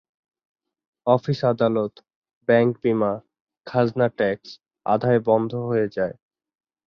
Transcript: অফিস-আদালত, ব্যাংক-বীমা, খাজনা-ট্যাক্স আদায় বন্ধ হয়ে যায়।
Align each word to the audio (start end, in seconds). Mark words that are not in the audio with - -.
অফিস-আদালত, 1.07 1.93
ব্যাংক-বীমা, 2.49 3.11
খাজনা-ট্যাক্স 3.67 4.49
আদায় 4.85 5.19
বন্ধ 5.19 5.51
হয়ে 5.69 5.87
যায়। 5.97 6.15